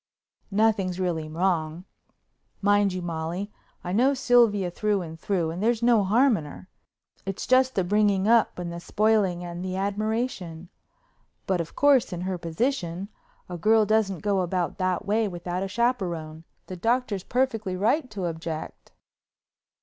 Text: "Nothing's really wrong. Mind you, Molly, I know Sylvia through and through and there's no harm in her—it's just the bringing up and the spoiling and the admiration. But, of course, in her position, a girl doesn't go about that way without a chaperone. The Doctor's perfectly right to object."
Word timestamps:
"Nothing's 0.49 0.99
really 0.99 1.29
wrong. 1.29 1.85
Mind 2.59 2.91
you, 2.91 3.03
Molly, 3.03 3.51
I 3.83 3.91
know 3.91 4.15
Sylvia 4.15 4.71
through 4.71 5.03
and 5.03 5.19
through 5.19 5.51
and 5.51 5.61
there's 5.61 5.83
no 5.83 6.03
harm 6.03 6.37
in 6.37 6.45
her—it's 6.45 7.45
just 7.45 7.75
the 7.75 7.83
bringing 7.83 8.27
up 8.27 8.57
and 8.57 8.73
the 8.73 8.79
spoiling 8.79 9.43
and 9.43 9.63
the 9.63 9.75
admiration. 9.75 10.69
But, 11.45 11.61
of 11.61 11.75
course, 11.75 12.11
in 12.11 12.21
her 12.21 12.39
position, 12.39 13.09
a 13.47 13.59
girl 13.59 13.85
doesn't 13.85 14.23
go 14.23 14.39
about 14.39 14.79
that 14.79 15.05
way 15.05 15.27
without 15.27 15.61
a 15.61 15.67
chaperone. 15.67 16.45
The 16.65 16.77
Doctor's 16.77 17.23
perfectly 17.23 17.75
right 17.77 18.09
to 18.09 18.25
object." 18.25 18.93